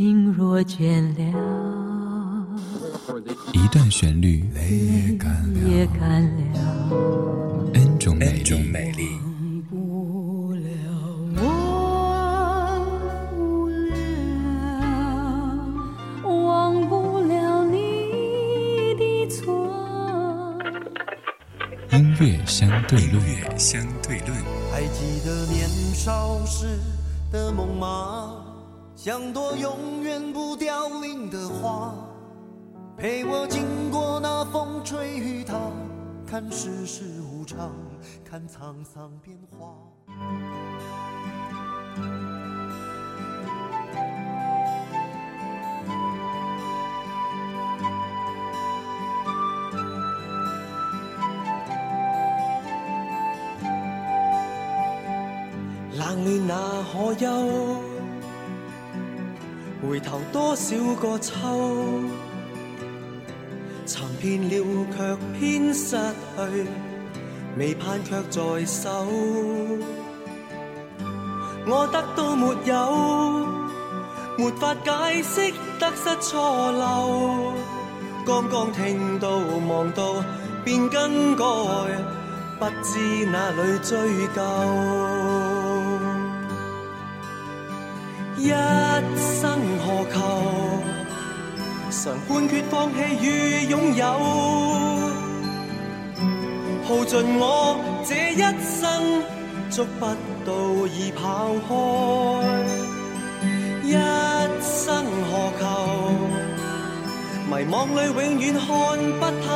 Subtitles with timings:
[0.00, 2.46] 心若倦了，
[3.52, 5.18] 一段旋律，泪
[5.68, 6.40] 也干了
[7.74, 8.42] ，N 种美
[8.92, 9.10] 丽。
[9.20, 10.70] 忘不了，
[11.42, 12.80] 忘
[13.28, 13.92] 不了，
[16.24, 17.76] 忘不了你
[18.96, 19.68] 的错。
[21.92, 23.22] 音乐相对论，
[23.58, 24.34] 相对论。
[24.72, 26.80] 还记得年少时
[27.30, 28.39] 的梦吗？
[29.02, 31.94] 像朵永远不凋零的花，
[32.98, 35.54] 陪我经过那风吹雨打，
[36.26, 37.72] 看世事无常，
[38.22, 39.74] 看沧桑变化。
[55.94, 57.89] 冷暖哪可休？
[59.90, 61.34] 回头多少个秋，
[63.84, 66.64] 寻遍了却偏失去，
[67.58, 69.04] 未盼却在手。
[71.66, 73.48] 我得到没有，
[74.38, 77.52] 没法解释得失错漏。
[78.24, 79.38] 刚刚听到
[79.68, 80.22] 望到
[80.64, 81.44] 便更改，
[82.60, 84.40] 不知哪里追究。
[88.36, 88.50] 一
[90.12, 90.18] 求？
[91.92, 94.04] 常判决放弃与拥有，
[96.86, 98.86] 耗尽我这一生，
[99.70, 100.06] 捉不
[100.46, 100.48] 到
[100.86, 101.20] 已跑
[101.66, 101.70] 开。
[103.82, 103.92] 一
[104.62, 105.62] 生何求？
[107.50, 108.64] 迷惘里永远看
[109.18, 109.48] 不透，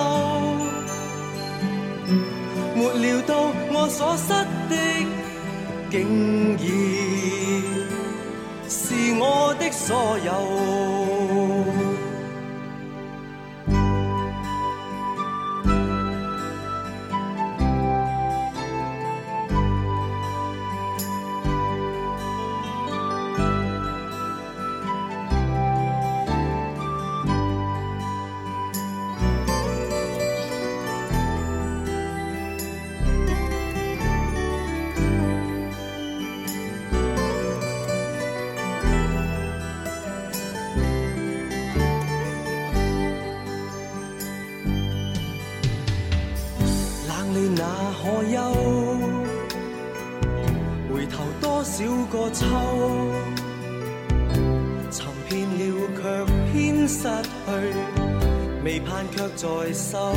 [2.75, 3.31] 没料到
[3.73, 4.29] 我所失
[4.69, 4.73] 的，
[5.89, 5.95] 竟
[6.59, 7.74] 然。
[8.75, 11.14] 是我的所有。
[52.35, 52.45] 秋，
[54.91, 55.63] 寻遍了
[55.95, 56.03] 却
[56.53, 57.47] 偏失去，
[58.65, 60.13] 未盼却在手。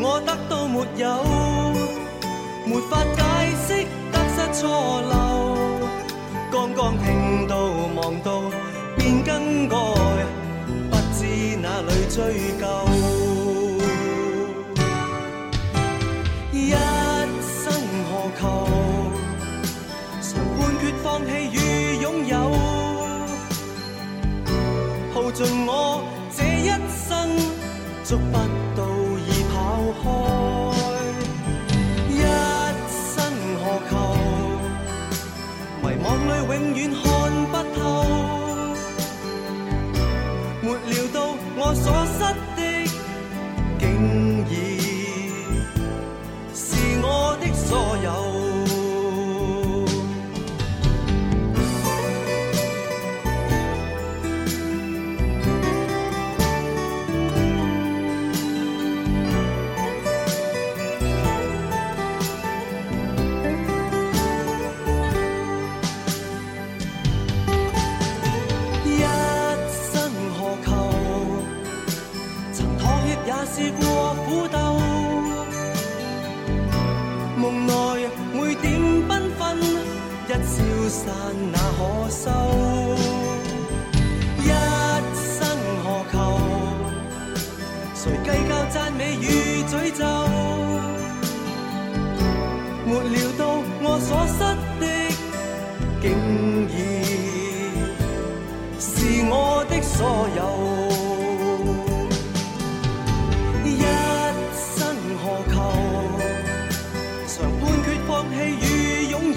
[0.00, 1.04] 我得到没有，
[2.64, 3.18] 没法解
[3.66, 4.62] 释得失错
[5.10, 5.12] 漏。
[6.52, 7.56] 刚刚听到
[7.96, 8.42] 望到
[8.96, 9.76] 便更改，
[10.88, 11.24] 不知
[11.60, 12.16] 哪里追
[12.60, 13.17] 究。
[25.38, 26.02] 尽我
[26.36, 26.66] 这一
[27.06, 27.14] 生，
[28.02, 28.32] 捉不
[28.74, 28.82] 到
[29.22, 29.54] 已跑
[30.02, 30.04] 开。
[32.10, 32.12] 一
[32.90, 33.14] 生
[33.60, 33.92] 何求？
[35.80, 37.06] 迷惘里永远看
[37.52, 37.80] 不透，
[40.60, 41.16] 没料到
[41.56, 41.86] 我所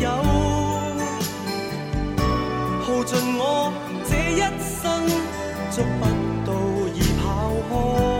[0.02, 0.10] 有。
[2.84, 3.72] 耗尽我
[4.10, 4.42] 这一
[4.82, 4.84] 生，
[5.72, 6.02] 捉不
[6.46, 6.50] 到
[6.94, 7.24] 已跑
[7.70, 8.11] 开。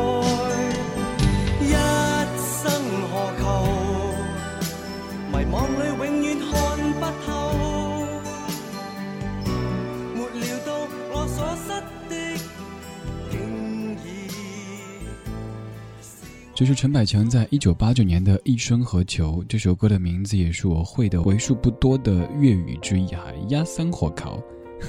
[16.62, 24.40] 这是陈百强在一九八九年的《一生何求》这首歌的名字，也是我会的为数不多的粤语之一，还压三火烤，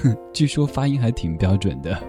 [0.03, 1.99] 哼， 据说发音还挺标准的。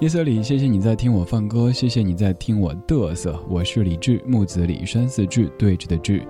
[0.00, 3.40] 夜色里，谢谢你在听我放歌，谢谢你在听我嘚瑟。
[3.48, 6.26] 我是李志，木子李山寺志，对峙的志。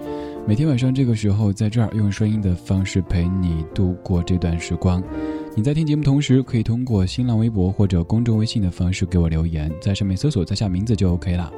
[0.46, 5.02] 每天晚上这个时候，在这儿用声音的方式陪你度过这段时光。
[5.56, 11.50] 你在听节目同时，可以通过新浪微博或者公众微信的方式给我留言，在上面搜索在下名字就 OK 了。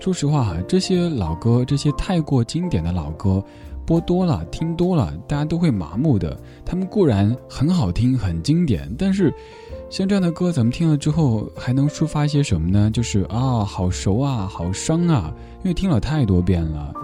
[0.00, 3.44] 说实话哈，这些老歌，这些太过经典的老歌，
[3.84, 6.34] 播多了，听多了，大家都会麻木的。
[6.64, 9.30] 他们固然很好听，很经典，但是，
[9.90, 12.90] 像这样的歌，咱们听了之后，还能抒发一些什么呢？
[12.90, 15.30] 就是啊，好熟啊，好伤啊，
[15.62, 16.94] 因为听了太多遍了。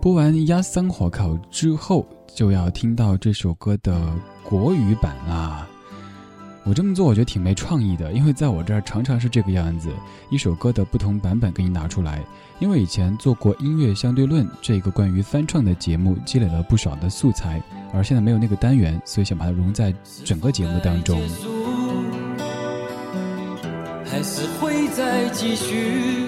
[0.00, 4.00] 播完《压三火烤》之后，就要听到这首歌的
[4.42, 5.67] 国语版啦。
[6.68, 9.88] 我这么做，我觉得挺没创意的，因为在我这儿常常是这个样子，
[10.28, 12.22] 一首歌的不同版本给你拿出来。
[12.58, 17.62] 因为以前做过音乐相对论这个关于翻唱的节目，积累了不少的素材，
[17.94, 19.94] 而现在没有那个单元，所以想把它融在
[20.26, 21.18] 整个节目当中。
[24.04, 26.26] 还是会再继续，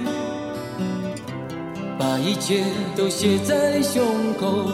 [1.99, 2.65] 把一切
[2.97, 4.03] 都写在胸
[4.39, 4.71] 口，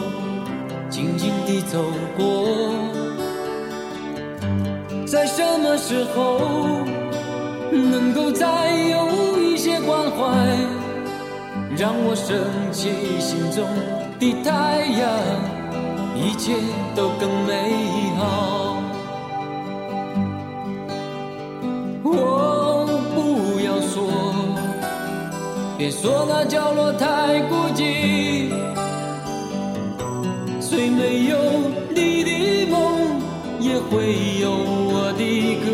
[0.89, 1.83] 静静地走
[2.15, 2.86] 过。
[5.07, 6.37] 在什么时候
[7.71, 10.27] 能够再有一些关怀，
[11.77, 12.37] 让我升
[12.73, 13.65] 起心中
[14.19, 15.09] 的太阳，
[16.13, 16.55] 一切
[16.93, 17.71] 都更美
[18.17, 18.83] 好。
[22.03, 24.09] 我，不要说，
[25.77, 28.51] 别说那角落太孤寂，
[30.59, 31.37] 虽没有，
[33.89, 34.97] 会有我。
[35.17, 35.23] 的
[35.65, 35.67] 歌，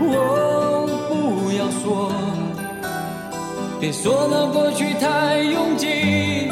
[0.00, 2.10] 哦，不要说，
[3.78, 6.48] 别说那过去太拥挤，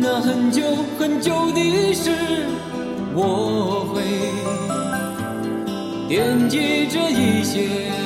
[0.00, 0.62] 那很久
[0.98, 2.10] 很久的事，
[3.14, 4.00] 我会
[6.08, 8.01] 惦记着一些。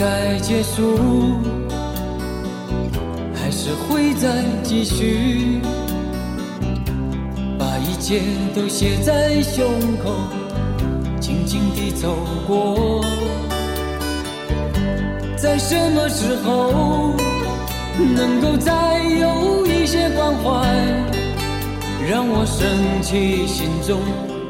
[0.00, 0.96] 该结束，
[3.34, 5.60] 还是会再继续，
[7.58, 8.22] 把一切
[8.54, 9.62] 都写在胸
[10.02, 10.10] 口，
[11.20, 12.16] 静静地走
[12.46, 13.04] 过。
[15.36, 17.12] 在什么时候
[18.16, 18.72] 能够再
[19.02, 20.66] 有一些关怀，
[22.10, 24.00] 让我升起心中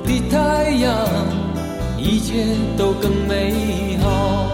[0.04, 1.08] 的太阳，
[1.98, 2.46] 一切
[2.76, 4.49] 都更美好。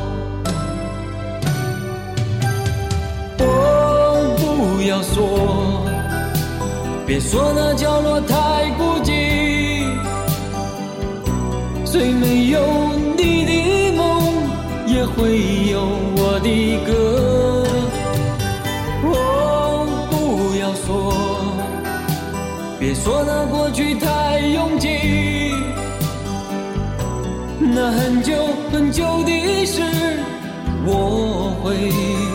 [4.86, 5.84] 不要说，
[7.04, 9.84] 别说那角落太孤寂。
[11.84, 12.60] 虽没有
[13.16, 14.22] 你的梦，
[14.86, 15.40] 也会
[15.72, 15.80] 有
[16.16, 17.66] 我的歌。
[19.12, 21.12] 哦，不要说，
[22.78, 24.88] 别说那过去太拥挤。
[27.58, 28.32] 那很久
[28.70, 29.82] 很久的事，
[30.86, 32.25] 我会。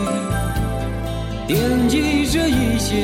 [1.46, 2.94] 惦记着一些。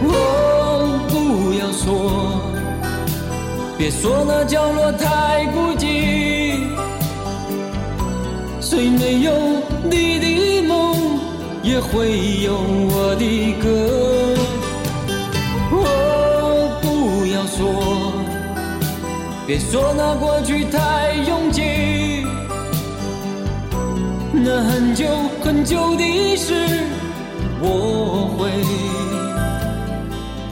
[0.00, 1.86] 哦，不要说，
[3.78, 5.87] 别说那角落太孤寂。
[8.78, 9.32] 虽没有
[9.90, 11.18] 你的梦，
[11.64, 12.54] 也会有
[12.88, 13.66] 我的歌。
[15.72, 17.58] 哦，不要说，
[19.48, 21.60] 别说那过去太拥挤，
[24.32, 25.06] 那很久
[25.42, 26.54] 很久的事，
[27.60, 28.48] 我会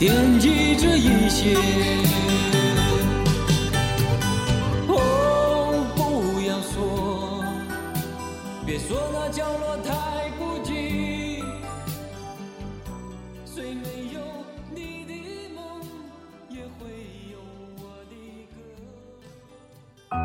[0.00, 2.05] 惦记着一些。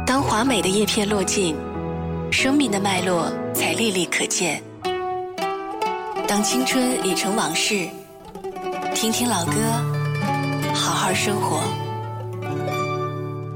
[0.06, 1.56] 当华美的叶片落尽，
[2.32, 4.62] 生命的脉络才历历可见。
[6.28, 7.88] 当青春已成往事，
[8.96, 9.54] 听听老歌，
[10.74, 11.62] 好好生活。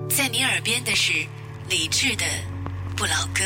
[0.10, 1.14] 在你耳边的是
[1.70, 2.26] 理智的
[2.96, 3.44] 《不老歌》。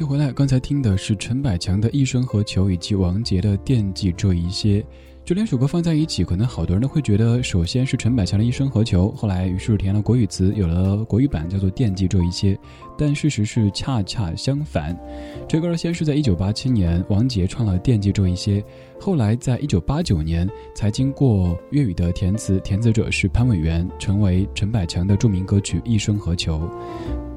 [0.00, 4.80] 感谢回来，刚才听的是陈百强的《一生何求》，以及王杰的《惦记这一些》。
[5.26, 12.54] 这两首歌放在一起，可能好多人都会觉得，首先是陈百强的一生何求，后来于是填了国语词，有了国语版，叫做《惦记这一些》。
[12.96, 14.98] 但事实是恰恰相反，
[15.46, 18.58] 这歌先是在一九八七年王杰创了《惦记这一些》，
[18.98, 26.58] 后来在一九八九年才经过粤语的填词，填词者是潘伟元，成为陈百强的著名歌曲《一生何求》。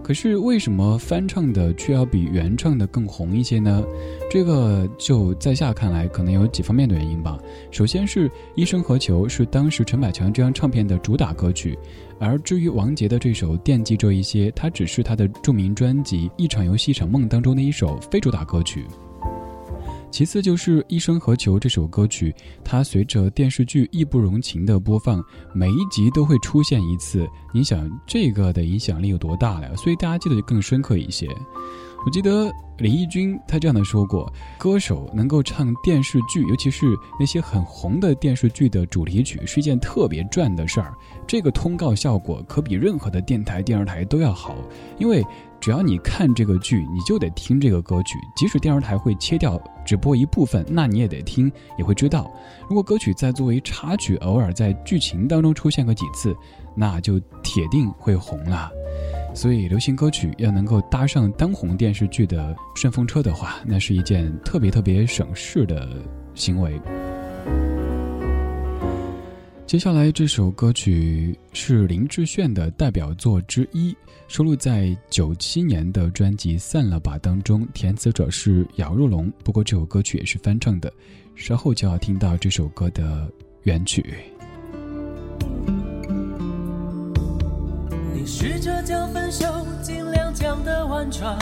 [0.04, 3.84] 可是为什么翻唱的却要比原唱的更红一些呢？
[4.30, 7.40] 这个就在下看来，可能有几方面的原因吧。
[7.72, 11.78] 首先是《一生何求》是当时陈百强这张唱片的主打歌曲，
[12.20, 18.86] 而至于王杰的这首《惦记这一些》，它只是他的著名专辑《一场游戏一场梦》当中的一首非主打歌曲。
[20.14, 22.32] 其次就是《一生何求》这首歌曲，
[22.64, 25.20] 它随着电视剧《义不容情》的播放，
[25.56, 27.28] 每一集都会出现一次。
[27.52, 29.76] 你想这个的影响力有多大了？
[29.76, 31.28] 所以大家记得就更深刻一些。
[32.06, 36.86] 我记得李翊君他这样的说过：歌手能够唱电视剧，尤其是
[37.20, 40.94] 那些很红的电视剧的主题曲，是一件特别赚的事儿。
[41.26, 44.56] 这个通告效果可比任何的电台、电视台都要好，
[45.00, 45.26] 因为。
[45.64, 48.20] 只要你看这个剧，你就得听这个歌曲。
[48.36, 52.30] 即使电视台会切掉只播一部分，那你也得听，也会知道。
[52.68, 56.36] 如果歌曲再作为插曲，偶尔在剧情当中出现个几次，
[56.76, 58.70] 那就铁定会红了。
[59.34, 65.88] 所以，流行歌曲要能够搭上当红电视剧的顺风车的话，那是一件特别特别省事的
[66.36, 66.78] 行为。
[69.74, 73.92] 接下来这首歌曲是林志炫的代表作之一，
[74.28, 79.34] 收录在九七年的专辑《散了吧》当中，填词者是姚若龙。
[79.44, 80.94] 不过这首歌曲也是翻唱的，
[81.36, 83.28] 稍后就要听到这首歌的
[83.64, 84.16] 原曲。
[88.14, 89.48] 你试着将分手
[89.82, 91.36] 尽量讲得婉转，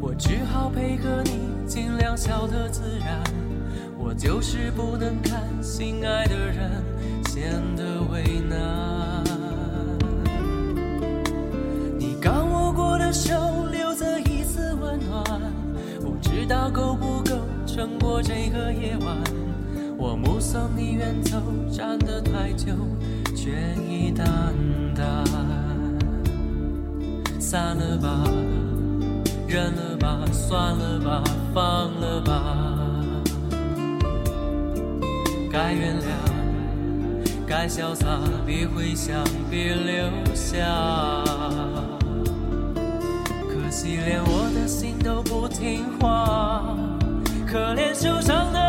[0.00, 3.20] 我只好配合你尽量笑得自然。
[3.98, 6.70] 我就是不能看心爱的人。
[7.38, 9.22] 显得为难。
[11.96, 13.32] 你刚握过的手，
[13.70, 15.24] 留着一丝温暖，
[16.00, 19.16] 不知道够不够撑过这个夜晚。
[19.96, 21.40] 我目送你远走，
[21.70, 22.72] 站得太久，
[23.36, 23.52] 却
[23.88, 24.26] 已淡
[24.96, 25.24] 淡。
[27.38, 28.24] 散了吧，
[29.46, 31.22] 认了吧，算了吧，
[31.54, 32.66] 放了吧，
[35.52, 36.27] 该原谅。
[37.48, 38.06] 该潇洒，
[38.44, 40.60] 别回想，别留下。
[43.48, 46.76] 可惜连我的心都不听话，
[47.50, 48.60] 可怜受伤的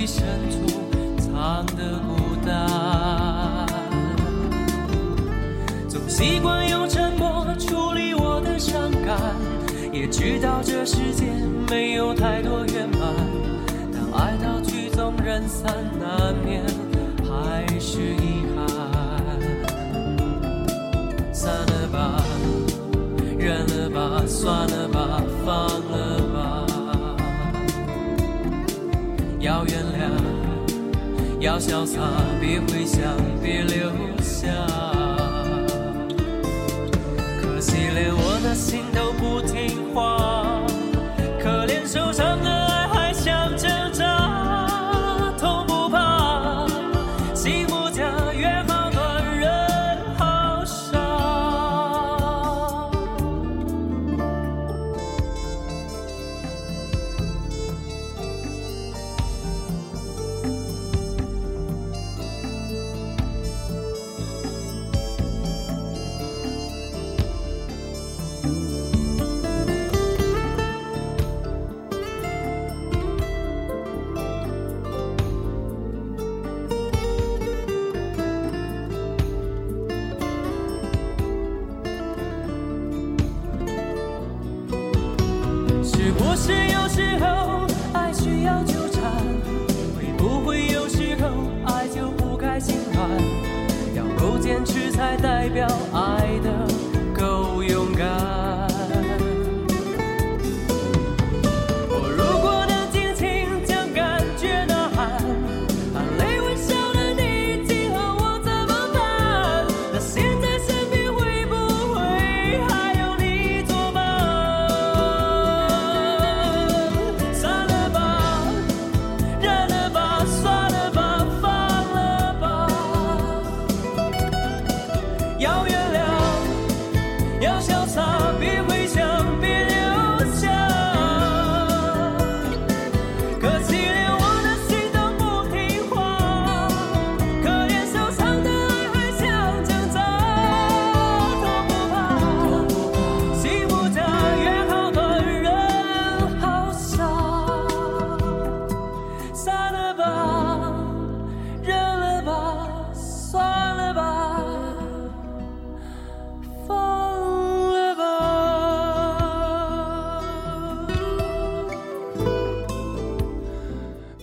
[0.00, 0.56] 最深处
[1.18, 3.66] 藏的孤单，
[5.90, 9.20] 总习惯用沉默处理我的伤感，
[9.92, 11.26] 也知道这世界
[11.68, 13.00] 没有太多圆满，
[13.92, 16.64] 当爱到曲终人散，难免
[17.28, 18.66] 还是遗憾。
[21.30, 22.24] 散了吧，
[23.38, 25.68] 忍了吧，算了吧，放
[31.40, 32.00] 要潇洒，
[32.38, 33.00] 别回想，
[33.42, 33.90] 别留
[34.22, 34.46] 下。
[37.40, 40.60] 可惜连我的心都不听话，
[41.42, 42.49] 可怜受伤的。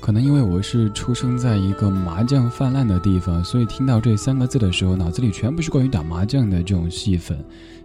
[0.07, 7.37] 可能因为我是出生在一个麻将泛滥的地方，所以听到这三个字的时候，脑子里全部是关于打麻将的这种戏份。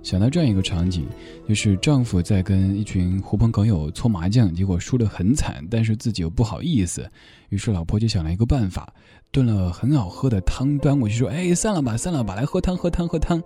[0.04, 1.04] 想到这样一个场景，
[1.48, 7.10] 就是丈夫在跟一群狐朋狗友搓麻将，结果输得很惨，但是自己又不好意思，
[7.48, 8.94] 于是老婆就想了一个办法，
[9.32, 13.42] 炖了很好喝的汤端过去，说：“哎，散了吧，散了吧，来喝汤，喝汤，喝汤。”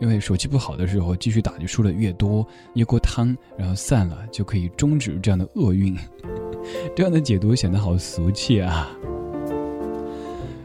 [0.00, 5.98] 因为手气不好的时候，继续打就输的越多，一锅汤，然后散了就可以终止这样的厄运。
[6.94, 8.96] 这样的解读显得好俗气啊！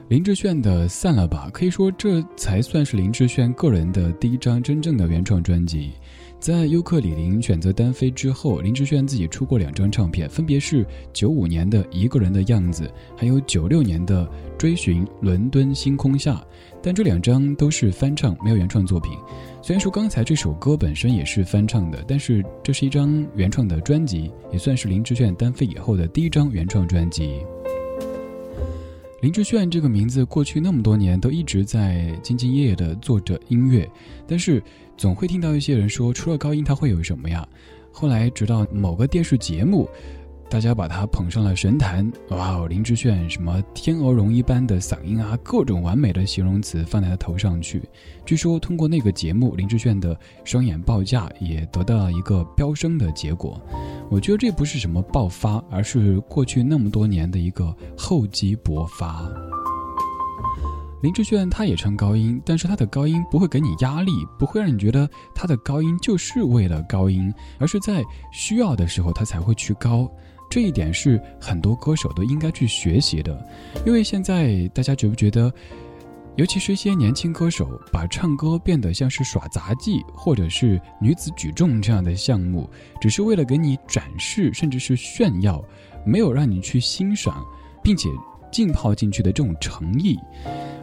[0.10, 5.92] 林志炫的《散了吧》，可以说这才算是林志炫个人的第一张真正的原创专辑。
[6.40, 12.84] 在优客李林选择单飞之后，林志炫自己出过两张唱片，分别是九五年的《一个人的样子》，
[13.18, 14.26] 还有九六年的
[14.58, 16.36] 《追寻伦敦星空下》。
[16.82, 19.12] 但这两张都是翻唱，没有原创作品。
[19.62, 27.42] 虽然说刚才这首歌本身也是翻唱的，但是这是一张原创的专辑，也算是林志炫单飞以后的第一张原创专辑。
[29.22, 33.90] 林志炫这个名字，过去那么多年都一直在兢兢业业的做着音乐，
[34.28, 34.62] 但是
[34.96, 37.48] 总会听到一些人说，除了高音他会有什么呀？
[37.92, 39.90] 后来直到某个电视节目。
[40.50, 47.84] 大家把他捧上了神坛，哇哦，林志炫什么天鹅绒一般的嗓音啊，各种完美的形容词放在他头上去。
[48.26, 53.62] 据说通过那个节目，林志炫的双眼报价也得到了一个飙升的结果。
[54.10, 59.30] 我觉得这不是什么爆发，而是过去那么多年的一个厚积薄发。
[61.04, 70.10] 林志炫他也唱高音，但是他的高音不会给你压力，不会让你觉得他的高音就是为了高音，而是在需要的时候他才会去高。
[70.50, 73.46] 这一点是很多歌手都应该去学习的，
[73.86, 75.52] 因为现在大家觉不觉得，
[76.36, 82.70] 尤其是一些年轻歌手，把唱歌变得像是耍杂技，或者是女子举重这样的项目，
[83.02, 85.64] 只是为了给你展示，甚至是炫耀，
[86.06, 87.44] 没有让你去欣赏，
[87.84, 88.08] 并且
[88.52, 90.18] 浸泡进去的这种诚意。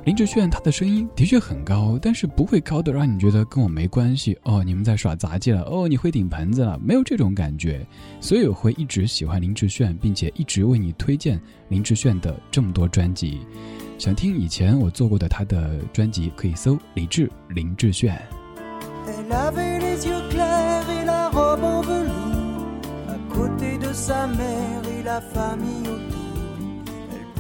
[0.05, 4.62] 林志炫他的声音的确很高，但是不会高的让你觉得跟我没关系哦。
[4.62, 7.87] 你们在耍杂技了哦，你会顶盆子了，没有这种感觉。
[8.20, 13.40] 所以我会一直喜欢林志炫，并且一直为你推荐林志炫的这么多专辑。
[13.96, 18.20] 想听以前我做过的他的专辑，可以搜李志林志炫。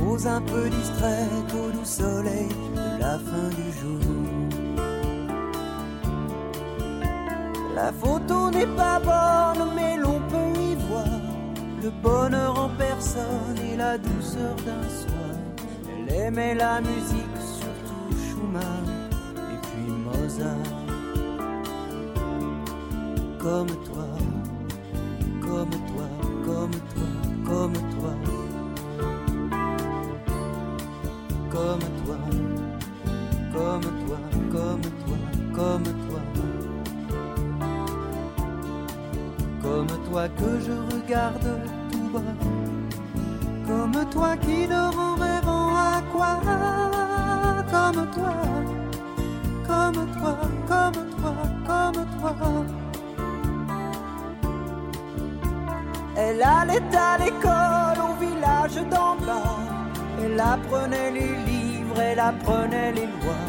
[0.04, 4.00] Pose un peu distraite au doux soleil de la fin du jour.
[7.74, 11.20] La photo n'est pas bonne, mais l'on peut y voir
[11.82, 15.34] le bonheur en personne et la douceur d'un soir.
[15.88, 18.86] Elle aimait la musique, surtout Schumann
[19.52, 20.72] et puis Mozart.
[23.38, 24.08] Comme toi,
[25.42, 26.06] comme toi,
[26.46, 27.08] comme toi,
[27.44, 28.43] comme toi
[31.54, 32.16] comme toi,
[33.52, 34.18] comme toi,
[34.52, 35.18] comme toi,
[35.54, 36.20] comme toi.
[39.62, 42.34] Comme toi que je regarde tout bas,
[43.66, 46.40] comme toi qui dort en rêvant à quoi
[47.70, 48.34] Comme toi,
[49.68, 50.36] comme toi,
[50.68, 51.34] comme toi,
[51.68, 52.64] comme toi.
[56.16, 59.63] Elle allait à l'école au village d'en bas
[60.24, 63.46] elle apprenait les livres, elle apprenait les lois.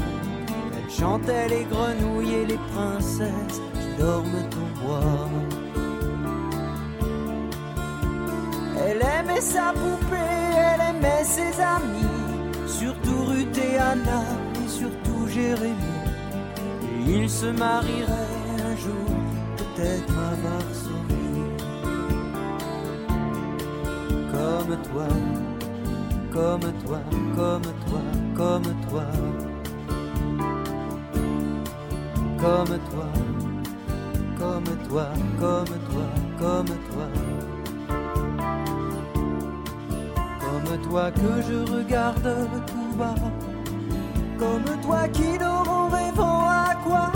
[0.76, 5.30] Elle chantait les grenouilles et les princesses qui dorment au bois.
[8.88, 14.22] Elle aimait sa poupée, elle aimait ses amis, surtout Ruth et Anna,
[14.64, 15.76] et surtout Jérémie.
[17.08, 19.10] Et ils se marieraient un jour,
[19.58, 21.06] peut-être à Varsovie.
[24.32, 25.08] Comme toi,
[26.36, 27.00] comme toi,
[27.34, 28.02] comme toi,
[28.36, 29.06] comme toi.
[32.38, 33.08] Comme toi,
[34.38, 35.08] comme toi,
[35.40, 37.08] comme toi, comme toi.
[40.42, 42.30] Comme toi que je regarde
[42.68, 43.16] tout bas.
[44.38, 47.12] Comme toi qui dort en rêvant à quoi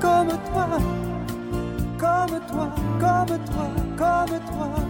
[0.00, 0.68] Comme toi,
[1.98, 4.89] comme toi, comme toi, comme toi.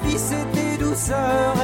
[0.00, 1.55] vie c'est tes douceurs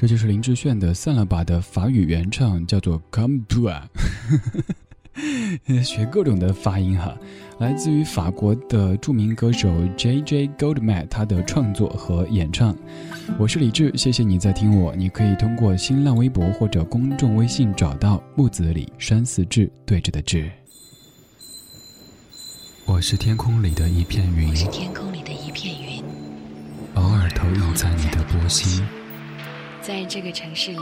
[0.00, 3.86] 这就是林志炫的《散了吧》的法语原唱，叫做 Come to 啊，
[5.84, 7.14] 学各种的发音哈，
[7.58, 12.74] 来自于法国的著名歌手 J J Goldman 他的创作和演唱。
[13.38, 14.96] 我是李志，谢谢你在听我。
[14.96, 20.50] 你可以通过新浪微博或者公众微信找到木子李山寺志对着的志。
[22.86, 26.02] 我是天空里的一片云我，是天空里的一片云，
[26.94, 28.82] 偶尔投影在你的波心。
[29.82, 30.78] 在这个城市里，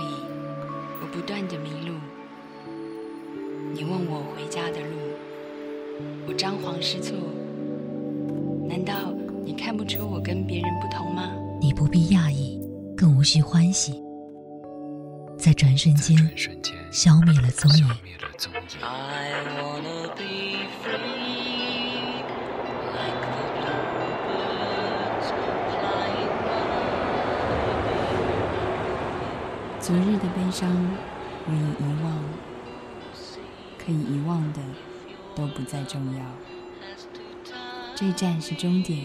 [1.01, 1.95] 我不断的迷路。
[3.73, 4.97] 你问我回家的路，
[6.27, 7.17] 我张皇失措。
[8.69, 11.31] 难道你看不出我跟别人不同吗？
[11.61, 12.61] 你不必讶异，
[12.97, 14.03] 更无需欢喜，
[15.39, 17.87] 在转瞬间瞬间消灭了踪影。
[18.03, 18.61] 灭了踪影。
[18.83, 21.68] I wanna be free,
[29.89, 30.69] 昨日的悲伤
[31.47, 32.13] 我已遗忘，
[33.79, 34.61] 可以遗忘的
[35.35, 36.23] 都不再重要。
[37.95, 39.01] 这站是终点，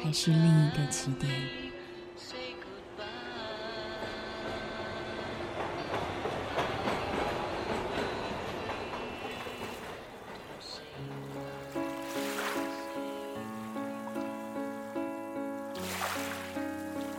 [0.00, 1.32] 还是另一个起点？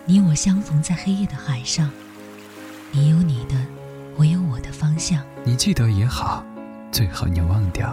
[0.05, 1.91] 你我相逢在黑夜的海上，
[2.95, 3.55] 你有你的，
[4.17, 5.19] 我有我的方向。
[5.43, 6.45] 你记得也好，
[6.91, 7.91] 最好你忘掉，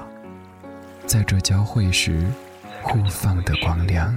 [1.06, 2.26] 在这交汇时
[2.82, 4.14] 互放的光亮。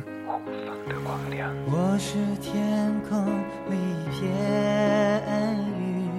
[1.67, 3.25] 我是天空
[3.69, 4.29] 里一片
[5.79, 6.11] 云，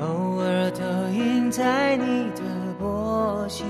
[0.00, 2.42] 偶尔投影在你的
[2.78, 3.66] 波心。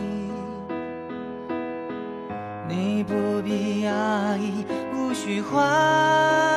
[2.69, 6.56] 你不必讶异，无需欢喜，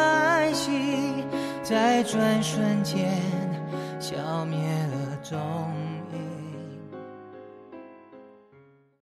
[1.70, 3.16] 在转瞬间